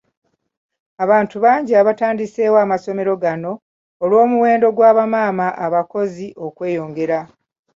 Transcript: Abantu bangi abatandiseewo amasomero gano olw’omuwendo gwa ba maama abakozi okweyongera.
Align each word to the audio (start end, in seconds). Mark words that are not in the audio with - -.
Abantu 1.03 1.35
bangi 1.45 1.73
abatandiseewo 1.81 2.57
amasomero 2.65 3.13
gano 3.23 3.51
olw’omuwendo 4.03 4.67
gwa 4.75 4.89
ba 4.95 5.03
maama 5.13 5.47
abakozi 5.65 6.27
okweyongera. 6.45 7.19